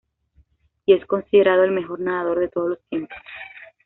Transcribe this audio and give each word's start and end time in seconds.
Y 0.87 0.93
es 0.95 1.05
considerado 1.05 1.63
el 1.63 1.69
mejor 1.73 1.99
nadador 1.99 2.39
de 2.39 2.47
todos 2.49 2.69
los 2.69 2.81
tiempos. 2.89 3.17